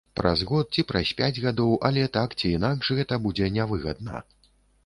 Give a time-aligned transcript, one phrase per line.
[0.19, 4.25] Праз год ці праз пяць гадоў, але так ці інакш гэта будзе нявыгадна.